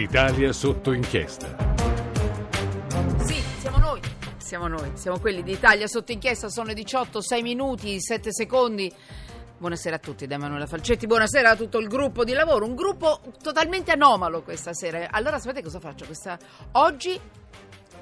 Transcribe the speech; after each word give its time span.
L'Italia 0.00 0.50
sotto 0.54 0.92
inchiesta. 0.92 1.54
Sì, 3.18 3.38
siamo 3.58 3.76
noi. 3.76 4.00
Siamo 4.38 4.66
noi, 4.66 4.92
siamo 4.94 5.18
quelli 5.18 5.42
d'Italia 5.42 5.86
sotto 5.86 6.10
inchiesta, 6.10 6.48
sono 6.48 6.72
18, 6.72 7.20
6 7.20 7.42
minuti, 7.42 8.00
7 8.00 8.32
secondi. 8.32 8.90
Buonasera 9.58 9.96
a 9.96 9.98
tutti 9.98 10.26
da 10.26 10.36
Emanuela 10.36 10.66
Falcetti, 10.66 11.06
buonasera 11.06 11.50
a 11.50 11.54
tutto 11.54 11.76
il 11.76 11.86
gruppo 11.86 12.24
di 12.24 12.32
lavoro, 12.32 12.64
un 12.64 12.74
gruppo 12.74 13.20
totalmente 13.42 13.92
anomalo 13.92 14.40
questa 14.40 14.72
sera. 14.72 15.06
Allora 15.10 15.38
sapete 15.38 15.62
cosa 15.62 15.80
faccio? 15.80 16.06
Questa... 16.06 16.38
Oggi 16.72 17.20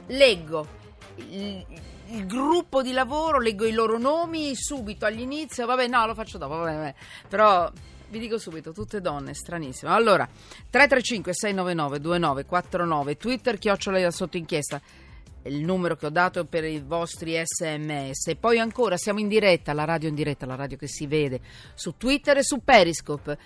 leggo 0.06 0.68
il, 1.16 1.66
il 2.10 2.26
gruppo 2.26 2.80
di 2.80 2.92
lavoro, 2.92 3.40
leggo 3.40 3.66
i 3.66 3.72
loro 3.72 3.98
nomi 3.98 4.54
subito 4.54 5.04
all'inizio, 5.04 5.66
vabbè 5.66 5.88
no 5.88 6.06
lo 6.06 6.14
faccio 6.14 6.38
dopo, 6.38 6.58
vabbè, 6.58 6.74
vabbè. 6.76 6.94
però 7.28 7.68
vi 8.10 8.18
dico 8.18 8.38
subito, 8.38 8.72
tutte 8.72 9.00
donne, 9.00 9.34
stranissime. 9.34 9.92
Allora, 9.92 10.26
335 10.26 11.32
699 11.32 12.00
2949, 12.00 13.16
Twitter, 13.16 13.58
chiocciola 13.58 14.10
sotto 14.10 14.36
inchiesta 14.36 14.80
il 15.44 15.64
numero 15.64 15.96
che 15.96 16.06
ho 16.06 16.10
dato 16.10 16.44
per 16.44 16.64
i 16.64 16.80
vostri 16.80 17.40
sms. 17.42 18.28
E 18.28 18.36
poi 18.36 18.58
ancora 18.58 18.96
siamo 18.96 19.20
in 19.20 19.28
diretta, 19.28 19.72
la 19.72 19.84
radio 19.84 20.08
in 20.08 20.14
diretta, 20.14 20.46
la 20.46 20.56
radio 20.56 20.76
che 20.76 20.88
si 20.88 21.06
vede 21.06 21.40
su 21.74 21.96
Twitter 21.96 22.38
e 22.38 22.42
su 22.42 22.62
Periscope. 22.62 23.38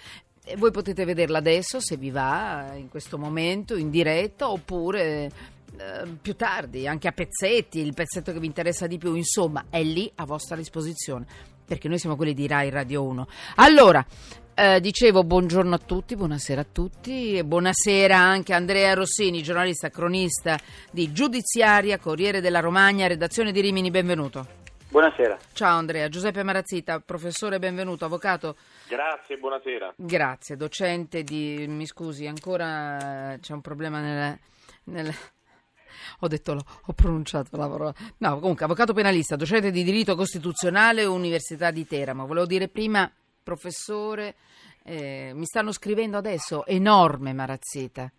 E 0.44 0.56
voi 0.56 0.72
potete 0.72 1.04
vederla 1.04 1.38
adesso 1.38 1.80
se 1.80 1.96
vi 1.96 2.10
va 2.10 2.72
in 2.74 2.88
questo 2.88 3.16
momento 3.16 3.76
in 3.76 3.90
diretta 3.90 4.50
oppure 4.50 5.30
eh, 5.76 6.06
più 6.20 6.34
tardi, 6.34 6.86
anche 6.86 7.08
a 7.08 7.12
pezzetti, 7.12 7.78
il 7.78 7.94
pezzetto 7.94 8.32
che 8.32 8.40
vi 8.40 8.46
interessa 8.46 8.86
di 8.86 8.98
più, 8.98 9.14
insomma, 9.14 9.66
è 9.70 9.82
lì 9.82 10.10
a 10.16 10.24
vostra 10.24 10.56
disposizione, 10.56 11.26
perché 11.64 11.88
noi 11.88 11.98
siamo 11.98 12.16
quelli 12.16 12.34
di 12.34 12.46
Rai 12.46 12.70
Radio 12.70 13.04
1. 13.04 13.26
Allora, 13.56 14.04
eh, 14.54 14.80
dicevo 14.80 15.24
buongiorno 15.24 15.74
a 15.74 15.78
tutti, 15.78 16.14
buonasera 16.14 16.60
a 16.60 16.66
tutti 16.70 17.36
e 17.36 17.44
buonasera 17.44 18.16
anche 18.16 18.52
a 18.52 18.56
Andrea 18.56 18.94
Rossini, 18.94 19.42
giornalista, 19.42 19.88
cronista 19.88 20.58
di 20.90 21.12
Giudiziaria, 21.12 21.98
Corriere 21.98 22.40
della 22.40 22.60
Romagna, 22.60 23.06
redazione 23.06 23.52
di 23.52 23.60
Rimini, 23.60 23.90
benvenuto. 23.90 24.60
Buonasera. 24.88 25.38
Ciao 25.54 25.78
Andrea, 25.78 26.08
Giuseppe 26.08 26.42
Marazzita, 26.42 27.00
professore, 27.00 27.58
benvenuto, 27.58 28.04
avvocato. 28.04 28.56
Grazie, 28.88 29.38
buonasera. 29.38 29.94
Grazie, 29.96 30.56
docente 30.56 31.22
di... 31.22 31.64
mi 31.66 31.86
scusi, 31.86 32.26
ancora 32.26 33.38
c'è 33.40 33.54
un 33.54 33.60
problema 33.62 34.00
nel... 34.00 34.38
nel 34.84 35.14
ho 36.20 36.28
detto, 36.28 36.56
ho 36.86 36.92
pronunciato 36.92 37.56
la 37.56 37.68
parola. 37.68 37.94
No, 38.18 38.38
comunque, 38.38 38.64
avvocato 38.64 38.92
penalista, 38.92 39.34
docente 39.34 39.70
di 39.70 39.82
diritto 39.82 40.14
costituzionale, 40.14 41.04
Università 41.04 41.70
di 41.70 41.86
Teramo. 41.86 42.26
Volevo 42.26 42.46
dire 42.46 42.68
prima 42.68 43.10
professore, 43.42 44.34
eh, 44.84 45.32
mi 45.34 45.44
stanno 45.44 45.72
scrivendo 45.72 46.16
adesso, 46.16 46.64
enorme 46.66 47.32
Marazzita. 47.32 48.10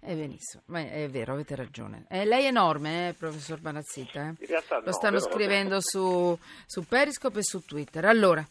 È 0.00 0.14
benissimo, 0.14 0.62
ma 0.66 0.80
è 0.80 1.08
vero, 1.10 1.32
avete 1.32 1.56
ragione. 1.56 2.06
Eh, 2.08 2.24
lei 2.24 2.44
è 2.44 2.48
enorme, 2.48 3.08
eh, 3.08 3.12
professor 3.14 3.60
Marazzita. 3.60 4.28
Eh? 4.28 4.46
Lo 4.46 4.82
no, 4.84 4.92
stanno 4.92 5.18
scrivendo 5.18 5.80
su, 5.80 6.38
su 6.66 6.86
Periscope 6.86 7.40
e 7.40 7.44
su 7.44 7.64
Twitter. 7.64 8.04
Allora, 8.04 8.46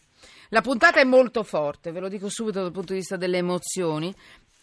la 0.50 0.60
puntata 0.60 1.00
è 1.00 1.04
molto 1.04 1.42
forte, 1.42 1.90
ve 1.90 2.00
lo 2.00 2.08
dico 2.08 2.28
subito 2.28 2.60
dal 2.60 2.72
punto 2.72 2.92
di 2.92 2.98
vista 2.98 3.16
delle 3.16 3.38
emozioni, 3.38 4.14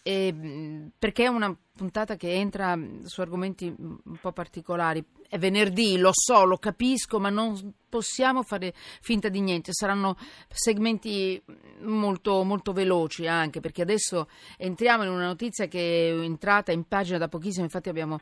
eh, 0.08 0.92
perché 1.00 1.23
è 1.23 1.28
una 1.28 1.58
puntata 1.75 2.16
che 2.16 2.31
entra 2.31 2.80
su 3.06 3.22
argomenti 3.22 3.73
un 3.75 4.17
po' 4.22 4.31
particolari. 4.31 5.03
È 5.28 5.39
venerdì, 5.39 5.98
lo 5.98 6.11
so, 6.14 6.45
lo 6.45 6.58
capisco, 6.58 7.20
ma 7.20 7.30
non 7.31 7.73
possiamo 7.89 8.44
fare 8.44 8.76
finta 9.02 9.30
di 9.30 9.42
niente. 9.42 9.73
Saranno 9.73 10.16
segmenti 10.48 11.42
molto, 11.80 12.44
molto 12.44 12.72
veloci 12.72 13.26
anche, 13.26 13.61
perché 13.61 13.81
adesso 13.81 14.28
entriamo 14.58 15.02
in 15.02 15.09
una 15.09 15.26
notizia 15.26 15.66
che 15.66 16.11
è 16.11 16.20
entrata 16.20 16.72
in 16.72 16.88
pagina 16.88 17.17
da 17.17 17.28
pochissimo, 17.28 17.64
infatti 17.64 17.89
abbiamo 17.89 18.20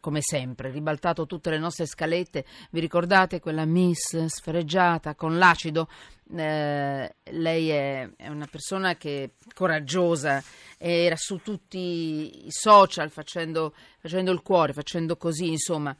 come 0.00 0.20
sempre, 0.20 0.70
ribaltato 0.70 1.26
tutte 1.26 1.50
le 1.50 1.58
nostre 1.58 1.86
scalette. 1.86 2.44
Vi 2.70 2.80
ricordate 2.80 3.40
quella 3.40 3.64
Miss 3.64 4.24
sfregiata 4.26 5.14
con 5.14 5.38
l'acido? 5.38 5.88
Eh, 6.36 7.16
lei 7.30 7.68
è, 7.70 8.08
è, 8.16 8.28
una 8.28 8.46
persona 8.48 8.96
che 8.96 9.32
coraggiosa, 9.54 10.42
era 10.78 11.16
su 11.16 11.38
tutti 11.38 12.46
i 12.46 12.50
social 12.50 13.10
facendo, 13.10 13.74
facendo 13.98 14.30
il 14.30 14.42
cuore, 14.42 14.72
facendo 14.72 15.16
così, 15.16 15.48
insomma, 15.48 15.96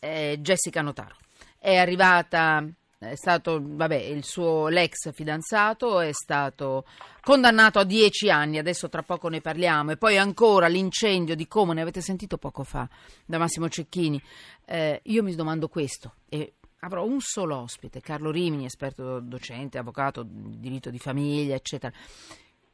eh, 0.00 0.38
Jessica 0.40 0.80
Notaro. 0.80 1.16
È 1.58 1.76
arrivata 1.76 2.66
è 3.10 3.16
stato, 3.16 3.60
vabbè, 3.62 3.96
il 3.96 4.24
suo 4.24 4.68
l'ex 4.68 5.12
fidanzato 5.12 6.00
è 6.00 6.12
stato 6.12 6.84
condannato 7.20 7.78
a 7.78 7.84
dieci 7.84 8.30
anni, 8.30 8.58
adesso 8.58 8.88
tra 8.88 9.02
poco 9.02 9.28
ne 9.28 9.40
parliamo, 9.40 9.92
e 9.92 9.96
poi 9.96 10.18
ancora 10.18 10.66
l'incendio 10.66 11.34
di 11.34 11.46
Como, 11.46 11.72
ne 11.72 11.82
avete 11.82 12.00
sentito 12.00 12.38
poco 12.38 12.64
fa 12.64 12.88
da 13.24 13.38
Massimo 13.38 13.68
Cecchini. 13.68 14.20
Eh, 14.66 15.00
io 15.04 15.22
mi 15.22 15.34
domando 15.34 15.68
questo, 15.68 16.14
e 16.28 16.54
avrò 16.80 17.04
un 17.04 17.20
solo 17.20 17.56
ospite, 17.56 18.00
Carlo 18.00 18.30
Rimini, 18.30 18.66
esperto 18.66 19.20
docente, 19.20 19.78
avvocato, 19.78 20.24
diritto 20.26 20.90
di 20.90 20.98
famiglia, 20.98 21.54
eccetera. 21.54 21.92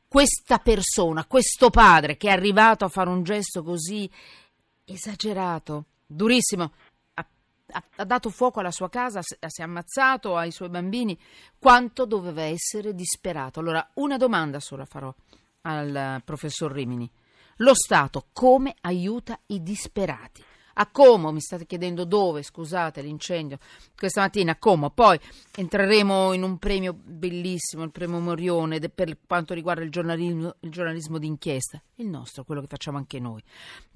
Questa 0.09 0.59
persona, 0.59 1.25
questo 1.27 1.71
padre 1.71 2.17
che 2.17 2.29
è 2.29 2.33
arrivato 2.33 2.85
a 2.85 2.89
fare 2.89 3.09
un 3.09 3.23
gesto 3.23 3.63
così 3.63 4.11
esagerato, 4.85 5.85
durissimo, 6.05 6.73
ha, 7.71 8.05
dato 8.05 8.31
fuoco 8.31 8.61
alla 8.61 8.71
sua 8.71 8.89
casa, 8.89 9.21
si 9.23 9.37
è 9.39 9.63
ammazzato 9.63 10.37
ai 10.37 10.51
suoi 10.51 10.69
bambini, 10.69 11.19
quanto 11.59 12.05
doveva 12.05 12.43
essere 12.43 12.95
disperato. 12.95 13.61
Allora, 13.61 13.91
una 13.95 14.17
domanda 14.17 14.61
sola 14.61 14.85
farò 14.85 15.15
al 15.63 16.23
professor 16.25 16.71
Rimini. 16.73 17.11
Lo 17.57 17.75
Stato 17.75 18.27
come 18.33 18.75
aiuta 18.81 19.39
i 19.47 19.63
disperati? 19.63 20.43
A 20.75 20.87
Como, 20.91 21.31
mi 21.31 21.41
state 21.41 21.67
chiedendo 21.67 22.05
dove, 22.05 22.43
scusate 22.43 23.03
l'incendio, 23.03 23.59
questa 23.95 24.23
mattina 24.23 24.53
a 24.53 24.57
Como, 24.57 24.89
poi 24.91 25.21
entreremo 25.57 26.33
in 26.33 26.43
un 26.43 26.59
premio 26.59 26.95
bellissimo, 26.95 27.83
il 27.83 27.91
premio 27.91 28.19
Morione 28.19 28.79
per 28.89 29.19
quanto 29.27 29.53
riguarda 29.53 29.83
il 29.83 29.91
giornalismo, 29.91 30.57
il 30.61 30.71
giornalismo 30.71 31.19
d'inchiesta, 31.19 31.83
il 31.97 32.07
nostro, 32.07 32.45
quello 32.45 32.63
che 32.63 32.69
facciamo 32.69 32.97
anche 32.97 33.19
noi. 33.19 33.43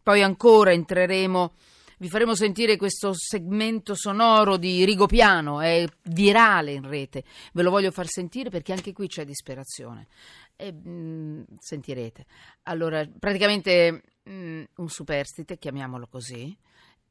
Poi 0.03 0.23
ancora 0.23 0.73
entreremo 0.73 1.53
vi 1.99 2.09
faremo 2.09 2.35
sentire 2.35 2.77
questo 2.77 3.13
segmento 3.15 3.95
sonoro 3.95 4.57
di 4.57 4.85
Rigopiano, 4.85 5.61
è 5.61 5.87
virale 6.03 6.73
in 6.73 6.89
rete. 6.89 7.25
Ve 7.53 7.63
lo 7.63 7.71
voglio 7.71 7.91
far 7.91 8.07
sentire 8.07 8.51
perché 8.51 8.73
anche 8.73 8.93
qui 8.93 9.07
c'è 9.07 9.25
disperazione. 9.25 10.09
E, 10.57 10.73
mh, 10.73 10.89
mm, 10.89 11.43
sentirete. 11.59 12.27
Allora, 12.65 13.07
praticamente 13.19 14.03
mh, 14.23 14.33
mm, 14.33 14.63
un 14.77 14.89
superstite, 14.89 15.59
chiamiamolo 15.59 16.07
così, 16.07 16.57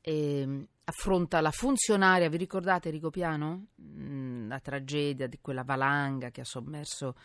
e, 0.01 0.45
mm, 0.45 0.61
affronta 0.85 1.39
la 1.39 1.51
funzionaria, 1.51 2.29
vi 2.29 2.37
ricordate 2.37 2.89
Rigopiano? 2.89 3.67
Mh, 3.75 4.47
la 4.47 4.59
tragedia 4.59 5.27
di 5.27 5.39
quella 5.41 5.63
valanga 5.63 6.29
che 6.29 6.41
ha 6.41 6.45
sommerso 6.45 7.15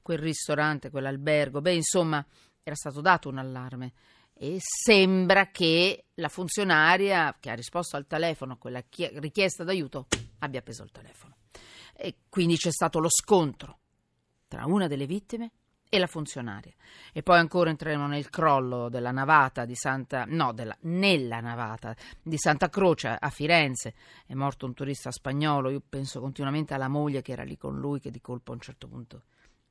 quel 0.00 0.18
ristorante, 0.18 0.90
quell'albergo. 0.90 1.60
Beh, 1.60 1.74
insomma, 1.74 2.24
era 2.62 2.76
stato 2.76 3.00
dato 3.00 3.28
un 3.28 3.38
allarme 3.38 3.92
e 4.34 4.58
sembra 4.60 5.50
che 5.50 6.06
la 6.14 6.28
funzionaria 6.28 7.36
che 7.38 7.50
ha 7.50 7.54
risposto 7.54 7.96
al 7.96 8.06
telefono 8.06 8.54
a 8.54 8.56
quella 8.56 8.82
richiesta 9.14 9.64
d'aiuto 9.64 10.06
abbia 10.40 10.62
preso 10.62 10.82
il 10.82 10.90
telefono. 10.90 11.36
E 11.94 12.16
quindi 12.28 12.56
c'è 12.56 12.70
stato 12.70 12.98
lo 12.98 13.08
scontro 13.10 13.78
tra 14.48 14.64
una 14.66 14.86
delle 14.88 15.06
vittime 15.06 15.52
e 15.88 15.98
la 15.98 16.06
funzionaria. 16.06 16.72
E 17.12 17.22
poi 17.22 17.38
ancora 17.38 17.68
entreremo 17.68 18.06
nel 18.06 18.30
crollo 18.30 18.88
della 18.88 19.10
navata 19.10 19.66
di 19.66 19.74
Santa 19.74 20.24
no, 20.26 20.52
della, 20.52 20.76
nella 20.82 21.40
navata 21.40 21.94
di 22.22 22.38
Santa 22.38 22.70
Croce 22.70 23.08
a 23.08 23.28
Firenze. 23.28 23.94
È 24.26 24.32
morto 24.32 24.64
un 24.64 24.72
turista 24.72 25.10
spagnolo, 25.10 25.68
io 25.68 25.82
penso 25.86 26.18
continuamente 26.20 26.72
alla 26.72 26.88
moglie 26.88 27.20
che 27.20 27.32
era 27.32 27.44
lì 27.44 27.58
con 27.58 27.78
lui 27.78 28.00
che 28.00 28.10
di 28.10 28.22
colpo 28.22 28.52
a 28.52 28.54
un 28.54 28.60
certo 28.60 28.88
punto 28.88 29.24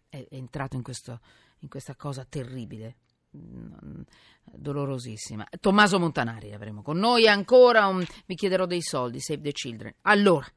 è, 0.10 0.28
è 0.30 0.36
entrato 0.36 0.76
in, 0.76 0.84
questo, 0.84 1.20
in 1.60 1.70
questa 1.70 1.96
cosa 1.96 2.24
terribile 2.24 2.98
dolorosissima. 3.32 5.48
Tommaso 5.60 6.00
Montanari 6.00 6.54
avremo 6.54 6.82
con 6.82 6.98
noi 6.98 7.28
ancora. 7.28 7.88
Un, 7.88 8.06
vi 8.26 8.36
chiederò 8.36 8.66
dei 8.66 8.82
soldi, 8.82 9.20
Save 9.20 9.42
the 9.42 9.52
Children. 9.52 9.96
Allora, 10.02 10.48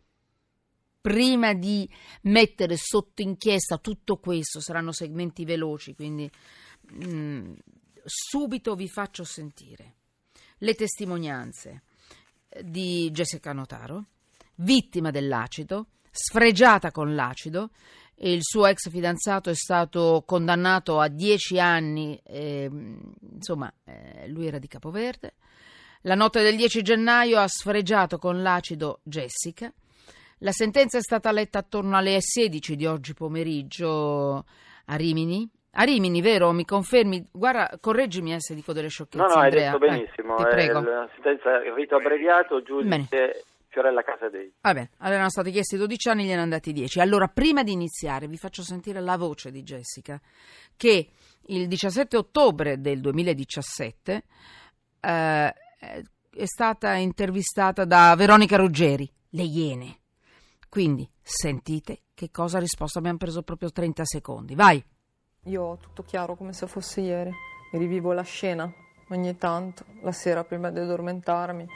prima 1.00 1.54
di 1.54 1.88
mettere 2.22 2.76
sotto 2.76 3.22
inchiesta 3.22 3.78
tutto 3.78 4.16
questo, 4.16 4.60
saranno 4.60 4.92
segmenti 4.92 5.44
veloci, 5.44 5.94
quindi 5.94 6.30
mh, 6.80 7.06
mm, 7.06 7.52
subito 8.04 8.74
vi 8.74 8.88
faccio 8.88 9.24
sentire 9.24 9.94
le 10.58 10.74
testimonianze 10.74 11.82
di 12.62 13.10
Jessica 13.10 13.52
Notaro, 13.52 14.06
vittima 14.56 15.10
dell'acido, 15.10 15.88
sfregiata 16.10 16.90
con 16.90 17.14
l'acido 17.14 17.70
il 18.16 18.38
suo 18.42 18.66
ex 18.66 18.88
fidanzato 18.90 19.50
è 19.50 19.54
stato 19.54 20.22
condannato 20.26 21.00
a 21.00 21.08
dieci 21.08 21.58
anni, 21.58 22.20
eh, 22.24 22.70
insomma, 23.32 23.72
eh, 23.84 24.28
lui 24.28 24.46
era 24.46 24.58
di 24.58 24.66
Capoverde. 24.68 25.34
La 26.02 26.14
notte 26.14 26.42
del 26.42 26.56
10 26.56 26.82
gennaio 26.82 27.38
ha 27.38 27.48
sfregiato 27.48 28.18
con 28.18 28.42
l'acido 28.42 29.00
Jessica. 29.02 29.72
La 30.38 30.52
sentenza 30.52 30.98
è 30.98 31.00
stata 31.00 31.32
letta 31.32 31.60
attorno 31.60 31.96
alle 31.96 32.18
16 32.20 32.76
di 32.76 32.86
oggi 32.86 33.14
pomeriggio 33.14 34.44
a 34.86 34.96
Rimini, 34.96 35.48
A 35.76 35.82
Rimini, 35.84 36.20
vero? 36.20 36.52
Mi 36.52 36.64
confermi? 36.64 37.26
Guarda, 37.32 37.78
correggimi 37.80 38.34
eh, 38.34 38.40
se 38.40 38.54
dico 38.54 38.72
delle 38.72 38.88
sciocchezze. 38.88 39.24
No, 39.24 39.28
no, 39.28 39.34
hai 39.40 39.44
Andrea. 39.46 39.72
detto 39.72 39.78
benissimo. 39.86 40.34
Eh, 40.36 40.42
ti 40.42 40.42
È 40.44 40.48
prego. 40.50 40.80
la 40.80 41.08
sentenza 41.14 41.56
il 41.64 41.72
rito 41.72 41.96
abbreviato, 41.96 42.62
giudice 42.62 43.44
Fiorella 43.74 44.02
Casadei. 44.02 44.54
Va 44.60 44.72
bene, 44.72 44.90
allora 44.98 45.14
erano 45.14 45.30
stati 45.30 45.50
chiesti 45.50 45.76
12 45.76 46.08
anni, 46.08 46.24
gliene 46.24 46.42
hanno 46.42 46.50
dati 46.50 46.72
10. 46.72 47.00
Allora, 47.00 47.26
prima 47.26 47.64
di 47.64 47.72
iniziare, 47.72 48.28
vi 48.28 48.36
faccio 48.36 48.62
sentire 48.62 49.00
la 49.00 49.16
voce 49.16 49.50
di 49.50 49.64
Jessica, 49.64 50.20
che 50.76 51.08
il 51.46 51.66
17 51.66 52.16
ottobre 52.16 52.80
del 52.80 53.00
2017 53.00 54.24
eh, 55.00 55.54
è 55.80 56.44
stata 56.44 56.94
intervistata 56.94 57.84
da 57.84 58.14
Veronica 58.16 58.56
Ruggeri, 58.56 59.10
Le 59.30 59.42
Iene. 59.42 59.98
Quindi, 60.68 61.08
sentite 61.20 62.02
che 62.14 62.30
cosa 62.30 62.58
ha 62.58 62.60
risposto. 62.60 62.98
Abbiamo 62.98 63.18
preso 63.18 63.42
proprio 63.42 63.72
30 63.72 64.04
secondi. 64.04 64.54
Vai. 64.54 64.82
Io 65.46 65.62
ho 65.62 65.76
tutto 65.78 66.04
chiaro 66.04 66.36
come 66.36 66.52
se 66.52 66.68
fosse 66.68 67.00
ieri. 67.00 67.32
Rivivo 67.72 68.12
la 68.12 68.22
scena 68.22 68.72
ogni 69.10 69.36
tanto, 69.36 69.84
la 70.02 70.12
sera 70.12 70.44
prima 70.44 70.70
di 70.70 70.78
addormentarmi. 70.78 71.66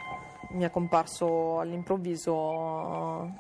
Mi 0.50 0.64
è 0.64 0.70
comparso 0.70 1.60
all'improvviso 1.60 3.30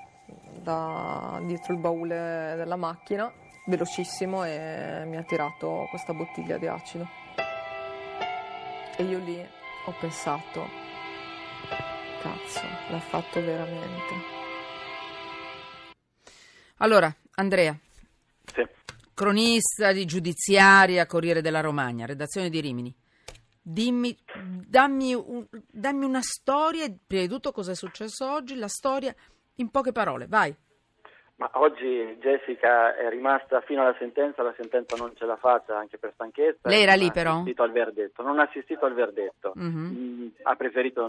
da 0.60 1.40
dietro 1.44 1.72
il 1.72 1.78
baule 1.78 2.54
della 2.56 2.76
macchina, 2.76 3.32
velocissimo, 3.66 4.44
e 4.44 5.04
mi 5.06 5.16
ha 5.16 5.22
tirato 5.22 5.86
questa 5.88 6.12
bottiglia 6.12 6.58
di 6.58 6.66
acido. 6.66 7.08
E 8.96 9.02
io 9.02 9.18
lì 9.18 9.38
ho 9.40 9.94
pensato, 9.98 10.66
cazzo, 12.20 12.60
l'ha 12.90 13.00
fatto 13.00 13.40
veramente. 13.40 14.14
Allora, 16.78 17.12
Andrea, 17.36 17.76
Sì. 18.52 18.66
cronista 19.14 19.92
di 19.92 20.04
giudiziaria, 20.04 21.06
Corriere 21.06 21.40
della 21.40 21.60
Romagna, 21.60 22.06
redazione 22.06 22.50
di 22.50 22.60
Rimini. 22.60 22.94
Dimmi, 23.70 24.16
dammi, 24.66 25.12
un- 25.12 25.46
dammi 25.70 26.06
una 26.06 26.22
storia, 26.22 26.86
prima 27.06 27.22
di 27.24 27.28
tutto 27.28 27.52
cosa 27.52 27.72
è 27.72 27.74
successo 27.74 28.30
oggi, 28.32 28.56
la 28.56 28.66
storia 28.66 29.14
in 29.56 29.70
poche 29.70 29.92
parole, 29.92 30.26
vai. 30.26 30.56
Ma 31.36 31.50
oggi 31.52 32.16
Jessica 32.18 32.96
è 32.96 33.10
rimasta 33.10 33.60
fino 33.60 33.82
alla 33.82 33.94
sentenza, 33.98 34.42
la 34.42 34.54
sentenza 34.56 34.96
non 34.96 35.14
ce 35.14 35.26
l'ha 35.26 35.36
fatta 35.36 35.76
anche 35.76 35.98
per 35.98 36.12
stanchezza. 36.14 36.68
Lei 36.70 36.82
era 36.82 36.94
lì 36.94 37.12
però? 37.12 37.32
assistito 37.34 37.62
al 37.62 37.70
verdetto. 37.72 38.22
Non 38.22 38.38
ha 38.38 38.44
assistito 38.44 38.86
al 38.86 38.94
verdetto. 38.94 39.52
Mhm. 39.54 39.96
Mm, 39.96 40.26
ha 40.44 40.56
preferito 40.56 41.08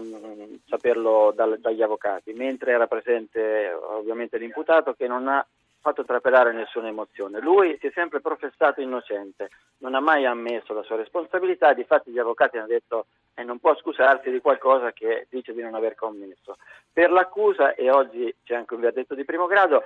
saperlo 0.68 1.32
dal- 1.34 1.58
dagli 1.58 1.80
avvocati, 1.82 2.32
mentre 2.34 2.72
era 2.72 2.86
presente 2.86 3.72
ovviamente 3.72 4.36
l'imputato 4.36 4.92
che 4.92 5.06
non 5.08 5.26
ha 5.28 5.44
fatto 5.80 6.04
trapelare 6.04 6.52
nessuna 6.52 6.88
emozione. 6.88 7.40
Lui 7.40 7.76
si 7.80 7.88
è 7.88 7.90
sempre 7.92 8.20
professato 8.20 8.80
innocente, 8.80 9.48
non 9.78 9.94
ha 9.94 10.00
mai 10.00 10.26
ammesso 10.26 10.72
la 10.74 10.82
sua 10.82 10.96
responsabilità, 10.96 11.72
difatti 11.72 12.10
gli 12.10 12.18
avvocati 12.18 12.58
hanno 12.58 12.66
detto 12.66 13.06
che 13.34 13.42
non 13.42 13.58
può 13.58 13.74
scusarsi 13.76 14.30
di 14.30 14.40
qualcosa 14.40 14.92
che 14.92 15.26
dice 15.30 15.52
di 15.52 15.62
non 15.62 15.74
aver 15.74 15.94
commesso. 15.94 16.56
Per 16.92 17.10
l'accusa, 17.10 17.74
e 17.74 17.90
oggi 17.90 18.34
c'è 18.44 18.54
anche 18.54 18.74
un 18.74 18.80
verdetto 18.80 19.14
di 19.14 19.24
primo 19.24 19.46
grado, 19.46 19.82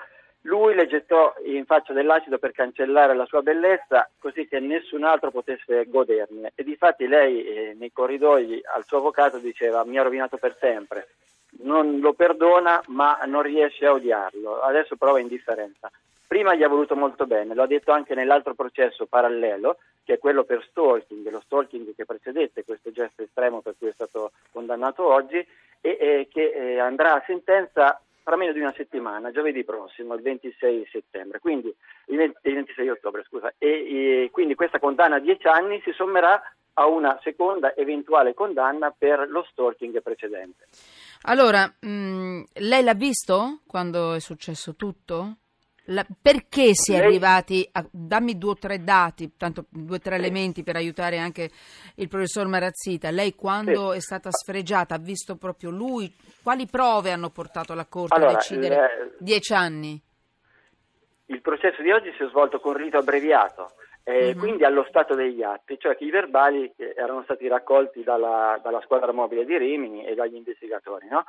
lui 0.46 0.74
le 0.74 0.86
gettò 0.86 1.32
in 1.44 1.64
faccia 1.64 1.94
dell'acido 1.94 2.38
per 2.38 2.52
cancellare 2.52 3.14
la 3.14 3.24
sua 3.24 3.40
bellezza 3.40 4.10
così 4.18 4.46
che 4.46 4.60
nessun 4.60 5.04
altro 5.04 5.30
potesse 5.30 5.86
goderne. 5.88 6.52
E 6.54 6.64
difatti 6.64 7.06
lei 7.06 7.44
eh, 7.44 7.74
nei 7.78 7.92
corridoi 7.92 8.60
al 8.74 8.84
suo 8.84 8.98
avvocato 8.98 9.38
diceva 9.38 9.84
mi 9.84 9.98
ha 9.98 10.02
rovinato 10.02 10.36
per 10.36 10.56
sempre. 10.60 11.08
Non 11.62 12.00
lo 12.00 12.12
perdona 12.12 12.82
ma 12.88 13.18
non 13.26 13.42
riesce 13.42 13.86
a 13.86 13.92
odiarlo. 13.92 14.60
Adesso 14.60 14.96
prova 14.96 15.20
indifferenza. 15.20 15.90
Prima 16.26 16.54
gli 16.54 16.62
ha 16.62 16.68
voluto 16.68 16.96
molto 16.96 17.26
bene, 17.26 17.54
lo 17.54 17.62
ha 17.62 17.66
detto 17.66 17.92
anche 17.92 18.14
nell'altro 18.14 18.54
processo 18.54 19.06
parallelo, 19.06 19.78
che 20.02 20.14
è 20.14 20.18
quello 20.18 20.44
per 20.44 20.64
stalking, 20.68 21.30
lo 21.30 21.40
stalking 21.44 21.94
che 21.94 22.04
precedette 22.04 22.64
questo 22.64 22.90
gesto 22.90 23.22
estremo 23.22 23.60
per 23.60 23.74
cui 23.78 23.88
è 23.88 23.92
stato 23.92 24.32
condannato 24.50 25.06
oggi 25.06 25.36
e, 25.36 25.46
e 25.80 26.28
che 26.30 26.50
eh, 26.50 26.78
andrà 26.78 27.14
a 27.14 27.22
sentenza 27.26 28.00
tra 28.24 28.36
meno 28.36 28.52
di 28.52 28.60
una 28.60 28.72
settimana, 28.74 29.30
giovedì 29.30 29.64
prossimo, 29.64 30.14
il 30.14 30.22
26 30.22 30.88
settembre, 30.90 31.40
quindi 31.40 31.72
il 32.06 32.16
20 32.16 32.38
il 32.42 32.54
26 32.54 32.88
ottobre, 32.88 33.22
scusa, 33.28 33.52
e, 33.58 33.68
e 33.68 34.30
quindi 34.32 34.54
questa 34.54 34.78
condanna 34.78 35.16
a 35.16 35.20
10 35.20 35.46
anni 35.46 35.80
si 35.84 35.92
sommerà 35.92 36.42
a 36.72 36.86
una 36.86 37.18
seconda 37.22 37.74
eventuale 37.76 38.32
condanna 38.32 38.92
per 38.96 39.28
lo 39.28 39.46
stalking 39.50 40.00
precedente. 40.02 40.66
Allora, 41.26 41.72
mh, 41.80 42.42
lei 42.54 42.82
l'ha 42.82 42.94
visto 42.94 43.60
quando 43.66 44.12
è 44.14 44.20
successo 44.20 44.74
tutto? 44.74 45.36
La- 45.88 46.06
perché 46.20 46.70
si 46.74 46.92
è 46.92 46.98
Lei- 46.98 47.06
arrivati 47.06 47.68
a... 47.72 47.84
Dammi 47.90 48.36
due 48.38 48.52
o 48.52 48.56
tre 48.56 48.82
dati, 48.82 49.36
tanto 49.36 49.66
due 49.70 49.96
o 49.96 50.00
tre 50.00 50.16
elementi 50.16 50.62
per 50.62 50.76
aiutare 50.76 51.18
anche 51.18 51.50
il 51.96 52.08
professor 52.08 52.46
Marazzita. 52.46 53.10
Lei 53.10 53.34
quando 53.34 53.92
Sì. 53.92 53.98
è 53.98 54.00
stata 54.00 54.30
sfregiata 54.30 54.94
ha 54.94 54.98
visto 54.98 55.36
proprio 55.36 55.70
lui? 55.70 56.14
Quali 56.42 56.66
prove 56.66 57.10
hanno 57.10 57.30
portato 57.30 57.74
la 57.74 57.84
Corte 57.86 58.14
a 58.14 58.16
Allora, 58.18 58.32
decidere 58.34 58.74
il- 58.74 59.16
dieci 59.18 59.52
anni? 59.54 60.00
Il 61.26 61.40
processo 61.40 61.80
di 61.82 61.90
oggi 61.90 62.12
si 62.16 62.22
è 62.22 62.28
svolto 62.28 62.60
con 62.60 62.74
rito 62.74 62.98
abbreviato, 62.98 63.72
eh, 64.04 64.34
Mhm. 64.34 64.38
quindi 64.38 64.64
allo 64.64 64.84
stato 64.88 65.14
degli 65.14 65.42
atti, 65.42 65.78
cioè 65.78 65.96
che 65.96 66.04
i 66.04 66.10
verbali 66.10 66.70
eh, 66.76 66.92
erano 66.96 67.22
stati 67.24 67.48
raccolti 67.48 68.02
dalla, 68.04 68.60
dalla 68.62 68.80
squadra 68.82 69.12
mobile 69.12 69.44
di 69.44 69.56
Rimini 69.56 70.04
e 70.04 70.14
dagli 70.14 70.34
investigatori. 70.36 71.08
no? 71.08 71.24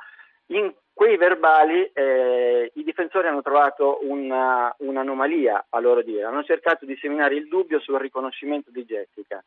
In 0.50 0.72
quei 0.92 1.16
verbali 1.16 1.90
eh, 1.92 2.70
i 2.74 2.84
difensori 2.84 3.26
hanno 3.26 3.42
trovato 3.42 3.98
una- 4.02 4.72
un'anomalia, 4.78 5.66
a 5.70 5.80
loro 5.80 6.02
dire, 6.02 6.22
hanno 6.24 6.44
cercato 6.44 6.84
di 6.84 6.96
seminare 6.96 7.34
il 7.34 7.48
dubbio 7.48 7.80
sul 7.80 7.98
riconoscimento 7.98 8.70
di 8.70 8.84
Jessica, 8.84 9.42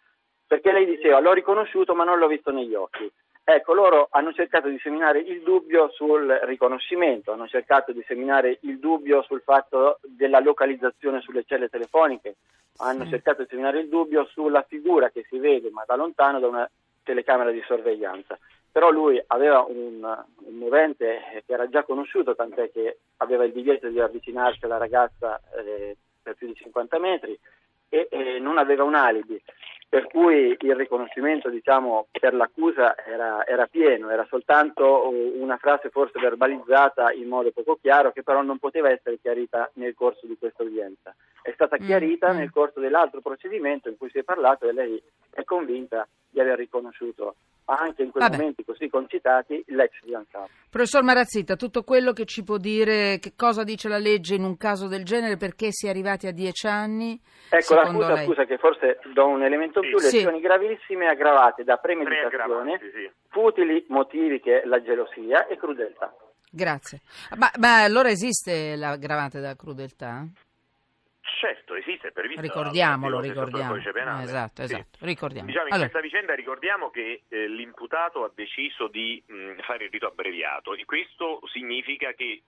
perché 0.46 0.72
lei 0.74 0.86
diceva 0.86 1.20
l'ho 1.20 1.32
riconosciuto 1.32 1.94
ma 1.96 2.04
non 2.04 2.18
l'ho 2.20 2.28
visto 2.28 2.52
negli 2.52 2.74
occhi. 2.74 3.10
Ecco, 3.52 3.74
loro 3.74 4.10
hanno 4.12 4.32
cercato 4.32 4.68
di 4.68 4.78
seminare 4.78 5.18
il 5.22 5.42
dubbio 5.42 5.90
sul 5.90 6.28
riconoscimento, 6.44 7.32
hanno 7.32 7.48
cercato 7.48 7.92
di 7.92 8.04
seminare 8.06 8.60
il 8.62 8.78
dubbio 8.78 9.24
sul 9.24 9.42
fatto 9.42 9.98
della 10.04 10.40
localizzazione 10.40 11.20
sulle 11.22 11.44
celle 11.48 11.68
telefoniche, 11.68 12.36
hanno 12.78 13.06
Sì. 13.06 13.10
cercato 13.10 13.42
di 13.42 13.48
seminare 13.50 13.80
il 13.80 13.90
dubbio 13.90 14.26
sulla 14.26 14.62
figura 14.62 15.10
che 15.10 15.26
si 15.28 15.40
vede 15.40 15.72
ma 15.72 15.84
da 15.88 15.96
lontano 15.96 16.40
da 16.40 16.46
una 16.48 16.70
telecamera 17.02 17.50
di 17.50 17.64
sorveglianza. 17.66 18.38
Però 18.72 18.92
lui 18.92 19.20
aveva 19.26 19.66
un, 19.68 19.96
un 20.04 20.56
movente 20.56 21.32
eh, 21.34 21.44
che 21.44 21.54
era 21.54 21.68
già 21.70 21.82
conosciuto, 21.82 22.36
tant'è 22.36 22.70
che 22.72 23.00
aveva 23.18 23.46
il 23.46 23.52
divieto 23.52 23.88
di 23.88 24.00
avvicinarsi 24.00 24.64
alla 24.66 24.78
ragazza 24.78 25.42
eh, 25.58 25.98
per 26.22 26.36
più 26.36 26.46
di 26.46 26.54
50 26.54 27.00
metri 27.00 27.36
e, 27.90 28.08
e 28.12 28.38
non 28.38 28.60
aveva 28.60 28.84
un 28.84 28.94
alibi, 28.94 29.42
per 29.90 30.06
cui 30.06 30.56
il 30.60 30.76
riconoscimento 30.76 31.50
diciamo, 31.50 32.08
per 32.12 32.36
l'accusa 32.36 32.96
era, 32.96 33.44
era 33.48 33.66
pieno, 33.66 34.12
era 34.12 34.24
soltanto 34.30 35.10
una 35.10 35.58
frase 35.58 35.90
forse 35.90 36.20
verbalizzata 36.20 37.12
in 37.12 37.28
modo 37.28 37.50
poco 37.52 37.80
chiaro 37.82 38.12
che 38.12 38.22
però 38.22 38.44
non 38.44 38.60
poteva 38.60 38.92
essere 38.92 39.18
chiarita 39.20 39.68
nel 39.74 39.96
corso 39.96 40.28
di 40.28 40.38
questa 40.38 40.62
udienza. 40.62 41.16
È 41.42 41.52
stata 41.54 41.78
Mm, 41.80 41.86
chiarita 41.86 42.34
mm. 42.34 42.38
nel 42.38 42.52
corso 42.52 42.80
dell'altro 42.80 43.22
procedimento 43.22 43.90
in 43.90 43.98
cui 43.98 44.10
si 44.12 44.20
è 44.20 44.24
parlato 44.24 44.68
e 44.68 44.74
lei 44.74 45.02
è 45.32 45.44
convinta 45.44 46.08
di 46.30 46.40
aver 46.40 46.58
riconosciuto 46.58 47.36
anche 47.78 48.04
in 48.04 48.12
quei 48.12 48.24
Vabbè. 48.24 48.38
momenti 48.38 48.64
così 48.66 48.90
concitati 48.90 49.64
l'ex 49.68 49.92
fidanzato. 50.02 50.50
Professor 50.70 51.04
Marazzita, 51.04 51.56
tutto 51.56 51.84
quello 51.84 52.14
che 52.14 52.26
ci 52.26 52.44
può 52.44 52.58
dire, 52.58 53.20
che 53.20 53.34
cosa 53.36 53.64
dice 53.64 53.88
la 53.88 53.98
legge 53.98 54.36
in 54.36 54.44
un 54.44 54.58
caso 54.58 54.88
del 54.88 55.04
genere, 55.04 55.38
perché 55.38 55.68
si 55.72 55.88
è 55.88 55.90
arrivati 55.90 56.28
a 56.28 56.32
dieci 56.32 56.68
anni? 56.68 57.20
Ecco 57.50 57.74
la 57.76 57.86
scusa, 57.88 58.14
lei? 58.14 58.26
scusa 58.26 58.46
che 58.46 58.58
forse 58.58 59.00
do 59.14 59.28
un 59.28 59.44
elemento 59.44 59.82
in 59.82 59.90
più, 59.90 59.98
Sì. 60.00 60.16
lesioni 60.18 60.40
gravissime 60.40 61.08
aggravate 61.08 61.64
da 61.64 61.78
premeditazione, 61.78 62.80
sì. 62.80 63.10
futili 63.30 63.86
motivi 63.90 64.40
che 64.40 64.62
è 64.62 64.66
la 64.66 64.82
gelosia 64.82 65.48
e 65.48 65.58
crudeltà. 65.58 66.14
Grazie. 66.52 67.02
Ma, 67.38 67.52
ma 67.60 67.84
allora 67.84 68.10
esiste 68.10 68.76
l'aggravante 68.76 69.40
della 69.40 69.56
crudeltà? 69.56 70.26
Certo, 71.38 71.76
esiste, 71.76 72.10
è 72.10 72.12
previsto 72.12 72.42
Ricordiamolo, 72.42 73.18
dall'articolo 73.22 73.46
68 73.46 73.52
del 73.52 73.60
ricordiamo. 73.60 73.72
codice 73.72 73.92
penale. 73.92 74.22
Eh, 74.22 74.24
esatto, 74.26 74.66
Sì. 74.66 74.74
esatto, 74.74 74.98
ricordiamo. 75.06 75.48
Diciamo, 75.48 75.68
in 75.68 75.74
Allora, 75.74 75.90
questa 75.90 76.08
vicenda 76.08 76.36
ricordiamo 76.36 76.90
che 76.90 77.24
eh, 77.30 77.48
l'imputato 77.48 78.24
ha 78.24 78.32
deciso 78.34 78.88
di 78.88 79.24
mh, 79.26 79.62
fare 79.62 79.86
il 79.86 79.92
rito 79.92 80.08
abbreviato 80.08 80.74
e 80.74 80.86
questo 80.86 81.40
significa 81.52 82.14
che 82.14 82.42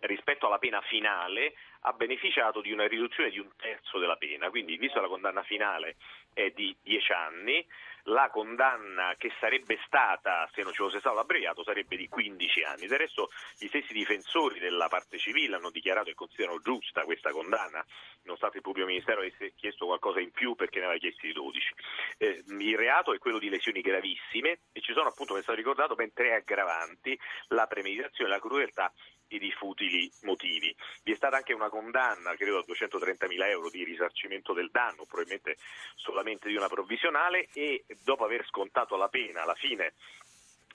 rispetto 0.00 0.46
alla 0.46 0.58
pena 0.58 0.80
finale 0.82 1.54
ha 1.80 1.92
beneficiato 1.92 2.60
di 2.60 2.70
una 2.72 2.86
riduzione 2.86 3.30
di 3.30 3.38
un 3.38 3.48
terzo 3.56 3.98
della 3.98 4.16
pena, 4.16 4.50
quindi 4.50 4.76
visto 4.76 5.00
la 5.00 5.08
condanna 5.08 5.42
finale 5.42 5.96
è 6.34 6.50
di 6.50 6.74
10 6.82 7.12
anni, 7.12 7.66
la 8.06 8.28
condanna 8.30 9.14
che 9.16 9.32
sarebbe 9.40 9.78
stata 9.86 10.48
se 10.52 10.62
non 10.62 10.72
ci 10.72 10.82
fosse 10.82 10.98
stato 10.98 11.16
l'abbreviato 11.16 11.62
sarebbe 11.62 11.96
di 11.96 12.08
15 12.08 12.62
anni. 12.62 12.86
Del 12.86 12.98
resto 12.98 13.30
gli 13.58 13.66
stessi 13.68 13.92
difensori 13.92 14.58
della 14.58 14.88
parte 14.88 15.18
civile 15.18 15.56
hanno 15.56 15.70
dichiarato 15.70 16.06
che 16.08 16.14
considerano 16.14 16.60
giusta 16.60 17.02
questa 17.02 17.30
condanna, 17.30 17.84
nonostante 18.22 18.58
il 18.58 18.62
pubblico 18.62 18.86
ministero 18.86 19.20
avesse 19.20 19.54
chiesto 19.54 19.86
qualcosa 19.86 20.20
in 20.20 20.30
più 20.30 20.54
perché 20.54 20.78
ne 20.78 20.84
aveva 20.86 21.00
chiesti 21.00 21.32
12. 21.32 21.74
Eh, 22.18 22.44
il 22.46 22.76
reato 22.76 23.12
è 23.12 23.18
quello 23.18 23.38
di 23.38 23.48
lesioni 23.48 23.80
gravissime 23.80 24.60
e 24.72 24.80
ci 24.80 24.92
sono 24.92 25.08
appunto, 25.08 25.32
come 25.32 25.40
è 25.40 25.42
stato 25.42 25.58
ricordato, 25.58 25.94
ben 25.94 26.12
tre 26.12 26.34
aggravanti, 26.34 27.18
la 27.48 27.66
premeditazione, 27.66 28.30
la 28.30 28.40
crudeltà 28.40 28.92
e 29.28 29.38
di 29.38 29.50
futili 29.52 30.10
motivi. 30.22 30.74
Vi 31.02 31.12
è 31.12 31.16
stata 31.16 31.36
anche 31.36 31.52
una 31.52 31.68
condanna, 31.68 32.34
credo 32.34 32.58
a 32.58 32.64
230.000 32.66 33.48
euro 33.48 33.70
di 33.70 33.84
risarcimento 33.84 34.52
del 34.52 34.70
danno, 34.70 35.04
probabilmente 35.04 35.56
solamente 35.94 36.48
di 36.48 36.56
una 36.56 36.68
provvisionale 36.68 37.48
e 37.52 37.84
dopo 38.02 38.24
aver 38.24 38.44
scontato 38.46 38.96
la 38.96 39.08
pena 39.08 39.42
alla 39.42 39.54
fine 39.54 39.94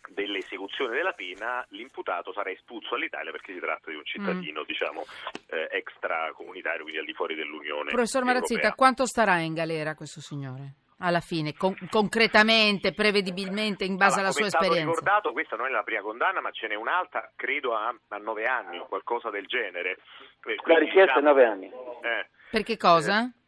dell'esecuzione 0.09 0.95
della 0.95 1.13
pena 1.13 1.63
l'imputato 1.69 2.33
sarà 2.33 2.49
espulso 2.49 2.95
all'Italia 2.95 3.31
perché 3.31 3.53
si 3.53 3.59
tratta 3.59 3.91
di 3.91 3.97
un 3.97 4.03
cittadino 4.03 4.61
mm. 4.61 4.65
diciamo 4.65 5.05
eh, 5.47 5.67
extracomunitario 5.71 6.81
quindi 6.81 6.99
al 6.99 7.05
di 7.05 7.13
fuori 7.13 7.35
dell'Unione 7.35 7.91
Professor 7.91 8.23
Marazzita, 8.23 8.73
quanto 8.73 9.05
starà 9.05 9.37
in 9.39 9.53
galera 9.53 9.93
questo 9.93 10.19
signore? 10.19 10.73
Alla 11.01 11.19
fine, 11.19 11.53
con- 11.53 11.75
concretamente, 11.89 12.93
prevedibilmente, 12.93 13.83
in 13.83 13.95
base 13.97 14.19
allora, 14.19 14.27
alla 14.27 14.31
sua 14.31 14.45
esperienza? 14.45 14.85
Come 14.85 14.95
ricordato, 14.95 15.31
questa 15.31 15.55
non 15.55 15.67
è 15.67 15.69
la 15.69 15.83
prima 15.83 16.01
condanna, 16.01 16.41
ma 16.41 16.51
ce 16.51 16.67
n'è 16.67 16.75
un'altra, 16.75 17.31
credo 17.35 17.75
a, 17.75 17.93
a 18.07 18.17
nove 18.17 18.45
anni 18.45 18.77
o 18.77 18.85
qualcosa 18.85 19.29
del 19.29 19.45
genere. 19.45 19.91
Eh, 19.91 20.55
quindi, 20.55 20.61
la 20.65 20.77
richiesta 20.77 21.13
è 21.13 21.21
diciamo, 21.21 21.27
nove 21.27 21.45
anni. 21.45 21.65
Eh, 21.67 22.27
per 22.51 22.63
che 22.63 22.77
cosa? 22.77 23.23
Eh, 23.23 23.39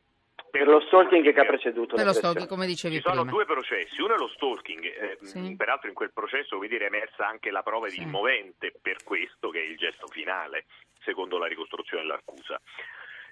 per 0.53 0.67
lo 0.67 0.81
stalking 0.81 1.33
che 1.33 1.39
ha 1.39 1.45
preceduto 1.45 1.95
per 1.95 2.05
lo 2.05 2.13
stalking, 2.13 2.47
come 2.47 2.67
dicevi 2.67 2.95
Ci 2.97 3.01
prima. 3.01 3.15
sono 3.15 3.29
due 3.29 3.45
processi, 3.45 4.01
uno 4.01 4.13
è 4.13 4.17
lo 4.17 4.27
stalking, 4.27 4.83
eh, 4.85 5.17
sì. 5.21 5.55
peraltro 5.55 5.87
in 5.87 5.95
quel 5.95 6.11
processo 6.13 6.59
dire, 6.59 6.85
è 6.85 6.87
emersa 6.87 7.27
anche 7.27 7.49
la 7.49 7.63
prova 7.63 7.89
sì. 7.89 7.97
di 7.97 8.03
immovente 8.03 8.71
per 8.79 9.03
questo 9.03 9.49
che 9.49 9.59
è 9.59 9.63
il 9.63 9.77
gesto 9.77 10.05
finale, 10.07 10.65
secondo 11.01 11.39
la 11.39 11.47
ricostruzione 11.47 12.03
dell'accusa. 12.03 12.61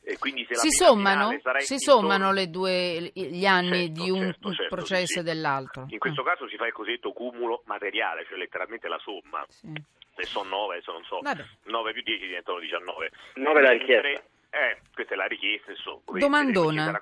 Si 0.03 0.71
sommano, 0.71 1.39
si 1.59 1.77
sommano 1.77 2.31
le 2.31 2.49
due, 2.49 3.11
gli 3.13 3.45
anni 3.45 3.85
certo, 3.85 4.03
di 4.03 4.09
un 4.09 4.19
certo, 4.21 4.53
certo, 4.53 4.75
processo 4.75 5.13
sì, 5.13 5.19
e 5.19 5.23
dell'altro. 5.23 5.85
In 5.89 5.99
questo 5.99 6.21
ah. 6.21 6.25
caso 6.25 6.47
si 6.49 6.57
fa 6.57 6.65
il 6.65 6.73
cosiddetto 6.73 7.11
cumulo 7.11 7.61
materiale, 7.65 8.25
cioè 8.27 8.37
letteralmente 8.37 8.87
la 8.87 8.99
somma. 8.99 9.45
Se 9.47 10.23
sono 10.23 10.49
9, 10.49 10.73
adesso 10.75 10.91
non 10.91 11.03
so, 11.03 11.19
Vabbè. 11.21 11.45
9 11.65 11.93
più 11.93 12.01
10 12.01 12.25
diventano 12.25 12.59
19. 12.59 13.11
9 13.35 13.61
la 13.61 13.71
richiesta. 13.71 14.07
Eh, 14.53 14.81
questa 14.93 15.13
è 15.13 15.15
la 15.15 15.27
richiesta. 15.27 15.71
Insomma, 15.71 16.01
Domandona. 16.19 17.01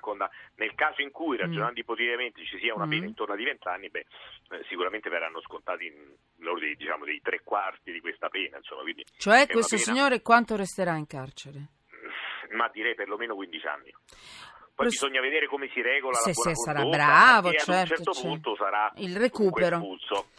Nel 0.56 0.74
caso 0.74 1.02
in 1.02 1.10
cui, 1.10 1.36
ragionando 1.36 1.72
mm. 1.72 1.82
ipoteticamente, 1.82 2.44
ci 2.44 2.58
sia 2.58 2.74
una 2.74 2.86
pena 2.86 3.06
mm. 3.06 3.08
intorno 3.08 3.34
a 3.34 3.36
20 3.36 3.68
anni, 3.68 3.88
beh, 3.88 4.06
eh, 4.50 4.64
sicuramente 4.68 5.08
verranno 5.08 5.40
scontati 5.40 5.92
l'ordine 6.36 6.74
diciamo, 6.74 7.04
dei 7.04 7.20
tre 7.20 7.40
quarti 7.42 7.90
di 7.90 8.00
questa 8.00 8.28
pena. 8.28 8.58
Insomma, 8.58 8.82
cioè 9.16 9.46
questo 9.48 9.76
pena... 9.76 9.88
signore 9.88 10.22
quanto 10.22 10.54
resterà 10.54 10.94
in 10.94 11.06
carcere? 11.06 11.79
Ma 12.50 12.68
direi 12.72 12.94
perlomeno 12.94 13.34
15 13.34 13.66
anni. 13.66 13.94
Poi 14.74 14.86
Lo... 14.86 14.90
bisogna 14.90 15.20
vedere 15.20 15.46
come 15.46 15.68
si 15.74 15.82
regola 15.82 16.16
se, 16.16 16.28
la 16.28 16.32
buona 16.32 16.50
se 16.50 16.62
sarà 16.62 16.84
bravo, 16.84 17.50
certo, 17.50 17.70
ad 17.70 17.78
un 17.78 17.86
certo, 17.86 18.12
certo. 18.12 18.28
punto 18.28 18.56
sarà 18.56 18.92
il 18.96 19.16
recupero. 19.16 19.82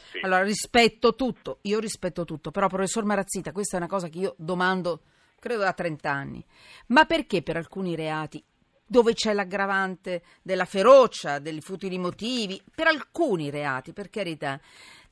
Sì. 0.09 0.19
Allora, 0.21 0.43
rispetto 0.43 1.13
tutto, 1.13 1.59
io 1.63 1.79
rispetto 1.79 2.25
tutto, 2.25 2.49
però 2.49 2.67
professor 2.67 3.03
Marazzita, 3.03 3.51
questa 3.51 3.77
è 3.77 3.79
una 3.79 3.89
cosa 3.89 4.07
che 4.07 4.17
io 4.17 4.33
domando 4.37 5.01
credo 5.39 5.61
da 5.61 5.73
30 5.73 6.09
anni. 6.09 6.45
Ma 6.87 7.05
perché 7.05 7.41
per 7.43 7.57
alcuni 7.57 7.95
reati 7.95 8.43
dove 8.83 9.13
c'è 9.13 9.33
l'aggravante 9.33 10.21
della 10.41 10.65
ferocia, 10.65 11.39
dei 11.39 11.61
futili 11.61 11.97
motivi, 11.97 12.61
per 12.75 12.87
alcuni 12.87 13.49
reati, 13.49 13.93
per 13.93 14.09
carità, 14.09 14.59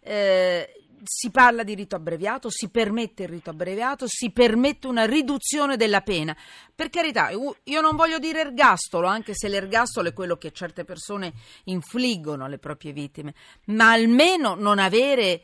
eh, 0.01 0.78
si 1.03 1.29
parla 1.31 1.63
di 1.63 1.75
rito 1.75 1.95
abbreviato, 1.95 2.49
si 2.49 2.69
permette 2.69 3.23
il 3.23 3.29
rito 3.29 3.49
abbreviato, 3.49 4.05
si 4.07 4.31
permette 4.31 4.87
una 4.87 5.05
riduzione 5.05 5.77
della 5.77 6.01
pena. 6.01 6.35
Per 6.73 6.89
carità, 6.89 7.29
io 7.29 7.81
non 7.81 7.95
voglio 7.95 8.19
dire 8.19 8.41
ergastolo, 8.41 9.07
anche 9.07 9.33
se 9.33 9.47
l'ergastolo 9.47 10.09
è 10.09 10.13
quello 10.13 10.37
che 10.37 10.51
certe 10.51 10.85
persone 10.85 11.33
infliggono 11.65 12.45
alle 12.45 12.59
proprie 12.59 12.93
vittime, 12.93 13.33
ma 13.65 13.91
almeno 13.91 14.55
non 14.55 14.79
avere 14.79 15.41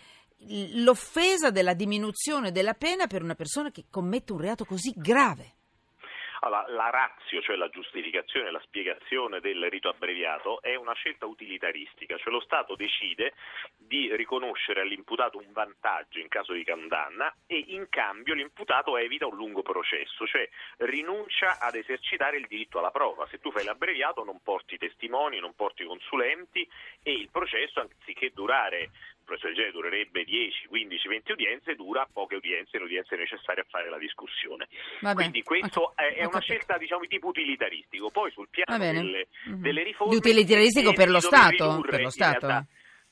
l'offesa 0.73 1.49
della 1.49 1.73
diminuzione 1.73 2.51
della 2.51 2.73
pena 2.73 3.07
per 3.07 3.23
una 3.23 3.35
persona 3.35 3.71
che 3.71 3.85
commette 3.89 4.33
un 4.33 4.39
reato 4.39 4.65
così 4.65 4.93
grave. 4.95 5.54
Allora, 6.41 6.65
la 6.69 6.89
razio, 6.89 7.41
cioè 7.41 7.55
la 7.55 7.69
giustificazione, 7.69 8.51
la 8.51 8.61
spiegazione 8.61 9.39
del 9.39 9.69
rito 9.69 9.89
abbreviato 9.89 10.61
è 10.61 10.75
una 10.75 10.93
scelta 10.93 11.25
utilitaristica, 11.25 12.17
cioè 12.17 12.31
lo 12.31 12.41
Stato 12.41 12.75
decide 12.75 13.33
di 13.77 14.13
riconoscere 14.15 14.81
all'imputato 14.81 15.37
un 15.37 15.51
vantaggio 15.51 16.19
in 16.19 16.27
caso 16.27 16.53
di 16.53 16.65
condanna 16.65 17.33
e 17.47 17.63
in 17.67 17.87
cambio 17.89 18.33
l'imputato 18.33 18.97
evita 18.97 19.27
un 19.27 19.35
lungo 19.35 19.61
processo, 19.61 20.25
cioè 20.27 20.47
rinuncia 20.77 21.59
ad 21.59 21.75
esercitare 21.75 22.37
il 22.37 22.47
diritto 22.47 22.79
alla 22.79 22.91
prova. 22.91 23.27
Se 23.27 23.39
tu 23.39 23.51
fai 23.51 23.63
l'abbreviato 23.63 24.23
non 24.23 24.41
porti 24.41 24.77
testimoni, 24.77 25.39
non 25.39 25.55
porti 25.55 25.83
consulenti 25.85 26.67
e 27.01 27.11
il 27.11 27.29
processo 27.29 27.79
anziché 27.79 28.31
durare 28.33 28.91
processo 29.25 29.47
del 29.47 29.55
genere 29.55 29.73
durerebbe 29.73 30.23
10, 30.23 30.67
15, 30.67 31.07
20 31.07 31.31
udienze, 31.33 31.75
dura 31.75 32.07
poche 32.11 32.35
udienze, 32.35 32.77
le 32.77 32.85
udienze 32.85 33.15
necessarie 33.15 33.61
a 33.61 33.65
fare 33.69 33.89
la 33.89 33.97
discussione. 33.97 34.67
Vabbè, 35.01 35.15
Quindi 35.15 35.43
questo 35.43 35.91
okay, 35.91 36.13
è, 36.13 36.25
una 36.25 36.39
scelta 36.39 36.77
diciamo 36.77 37.01
di 37.01 37.07
tipo 37.07 37.27
utilitaristico. 37.27 38.09
Poi 38.09 38.31
sul 38.31 38.47
piano 38.49 38.77
delle, 38.77 39.27
mm-hmm. 39.49 39.61
delle, 39.61 39.83
riforme... 39.83 40.13
Di 40.13 40.19
utilitaristico 40.19 40.93
per 40.93 41.09
lo 41.09 41.19
Stato? 41.19 41.81
Per 41.81 42.01
lo 42.01 42.09
Stato? 42.09 42.47
Realtà, 42.47 42.65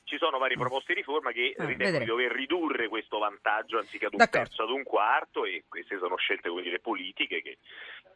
ci 0.04 0.18
sono 0.18 0.38
varie 0.38 0.56
proposte 0.56 0.92
di 0.92 1.00
riforma 1.00 1.32
che 1.32 1.54
ah, 1.56 1.64
ritengono 1.64 1.98
di 1.98 2.04
dover 2.04 2.30
ridurre 2.30 2.88
questo 2.88 3.18
vantaggio 3.18 3.78
anziché 3.78 4.06
ad 4.06 4.12
un 4.12 4.18
D'accordo. 4.18 4.46
terzo 4.46 4.62
ad 4.62 4.70
un 4.70 4.82
quarto 4.82 5.44
e 5.44 5.64
queste 5.68 5.96
sono 5.96 6.16
scelte 6.16 6.50
dire, 6.62 6.78
politiche 6.78 7.42
che 7.42 7.58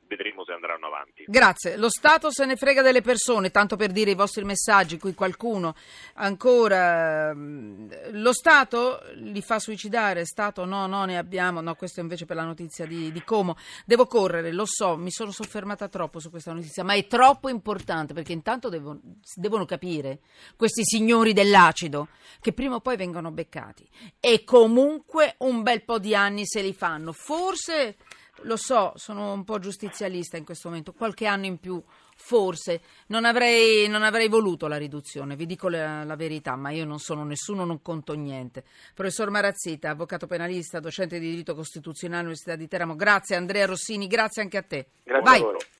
vedremo 0.08 0.44
se 0.44 0.52
andranno 0.52 0.86
avanti. 0.86 1.24
Grazie. 1.26 1.76
Lo 1.76 1.88
Stato 1.88 2.32
se 2.32 2.44
ne 2.46 2.56
frega 2.56 2.82
delle 2.82 3.02
persone, 3.02 3.50
tanto 3.50 3.76
per 3.76 3.92
dire 3.92 4.10
i 4.10 4.14
vostri 4.14 4.44
messaggi, 4.44 4.98
qui 4.98 5.14
qualcuno 5.14 5.74
ancora... 6.14 7.32
Mm, 7.34 7.90
lo 8.12 8.32
Stato 8.32 9.02
li 9.14 9.42
fa 9.42 9.58
suicidare, 9.58 10.24
Stato 10.24 10.64
no, 10.64 10.86
no, 10.86 11.04
ne 11.04 11.18
abbiamo, 11.18 11.60
no, 11.60 11.74
questo 11.74 12.00
invece 12.00 12.24
per 12.24 12.36
la 12.36 12.44
notizia 12.44 12.86
di, 12.86 13.12
di 13.12 13.22
Como. 13.22 13.56
Devo 13.84 14.06
correre, 14.06 14.52
lo 14.52 14.64
so, 14.66 14.96
mi 14.96 15.10
sono 15.10 15.30
soffermata 15.30 15.88
troppo 15.88 16.18
su 16.18 16.30
questa 16.30 16.52
notizia, 16.52 16.82
ma 16.82 16.94
è 16.94 17.06
troppo 17.06 17.48
importante 17.48 18.14
perché 18.14 18.32
intanto 18.32 18.68
devono, 18.68 19.00
devono 19.34 19.64
capire 19.66 20.20
questi 20.56 20.82
signori 20.84 21.32
dell'acido 21.32 22.08
che 22.40 22.52
prima 22.52 22.76
o 22.76 22.80
poi 22.80 22.96
vengono 22.96 23.30
beccati 23.30 23.86
e 24.18 24.44
comunque 24.44 25.34
un 25.38 25.62
bel 25.62 25.84
po' 25.84 25.98
di 25.98 26.14
anni 26.14 26.46
se 26.46 26.62
li 26.62 26.72
fanno. 26.72 27.12
Forse 27.12 27.96
lo 28.42 28.56
so, 28.56 28.92
sono 28.96 29.32
un 29.32 29.44
po' 29.44 29.58
giustizialista 29.58 30.36
in 30.36 30.44
questo 30.44 30.68
momento, 30.68 30.92
qualche 30.92 31.26
anno 31.26 31.46
in 31.46 31.58
più 31.58 31.82
forse, 32.14 32.80
non 33.08 33.24
avrei, 33.24 33.88
non 33.88 34.02
avrei 34.02 34.28
voluto 34.28 34.66
la 34.66 34.76
riduzione, 34.76 35.36
vi 35.36 35.46
dico 35.46 35.68
la, 35.68 36.04
la, 36.04 36.16
verità, 36.16 36.56
ma 36.56 36.70
io 36.70 36.84
non 36.84 36.98
sono 36.98 37.24
nessuno, 37.24 37.64
non 37.64 37.80
conto 37.80 38.14
niente. 38.14 38.64
Professor 38.94 39.30
Marazzita, 39.30 39.90
avvocato 39.90 40.26
penalista, 40.26 40.80
docente 40.80 41.18
di 41.18 41.30
diritto 41.30 41.54
costituzionale 41.54 42.20
all'Università 42.20 42.56
di 42.56 42.66
Teramo, 42.66 42.96
grazie 42.96 43.36
Andrea 43.36 43.66
Rossini, 43.66 44.06
grazie 44.06 44.42
anche 44.42 44.56
a 44.56 44.62
te. 44.62 44.86
Grazie 45.04 45.24
Vai. 45.24 45.40
a 45.40 45.42
loro. 45.42 45.58